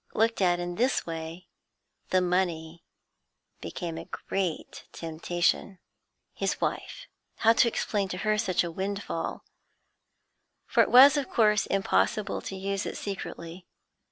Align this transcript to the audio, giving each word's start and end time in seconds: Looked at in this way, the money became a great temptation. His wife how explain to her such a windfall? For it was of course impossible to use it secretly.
Looked 0.15 0.41
at 0.41 0.59
in 0.59 0.77
this 0.77 1.05
way, 1.05 1.45
the 2.09 2.21
money 2.21 2.83
became 3.59 3.99
a 3.99 4.05
great 4.27 4.85
temptation. 4.91 5.77
His 6.33 6.59
wife 6.59 7.05
how 7.35 7.51
explain 7.63 8.07
to 8.07 8.17
her 8.25 8.39
such 8.39 8.63
a 8.63 8.71
windfall? 8.71 9.43
For 10.65 10.81
it 10.81 10.89
was 10.89 11.17
of 11.17 11.29
course 11.29 11.67
impossible 11.67 12.41
to 12.41 12.55
use 12.55 12.87
it 12.87 12.97
secretly. 12.97 13.67